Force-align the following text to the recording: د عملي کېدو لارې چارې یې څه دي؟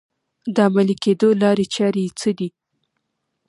د 0.55 0.57
عملي 0.67 0.95
کېدو 1.03 1.27
لارې 1.41 1.65
چارې 1.75 2.01
یې 2.05 2.11
څه 2.19 2.29
دي؟ 2.37 2.49